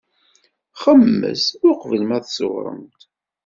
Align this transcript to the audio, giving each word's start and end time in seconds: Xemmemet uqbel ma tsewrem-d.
Xemmemet 0.81 1.43
uqbel 1.69 2.01
ma 2.05 2.19
tsewrem-d. 2.23 2.99